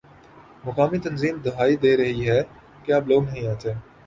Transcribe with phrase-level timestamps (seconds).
[0.63, 2.41] مقامی تنظیم دہائی دے رہی ہے
[2.83, 3.69] کہ اب لوگ نہیں آتے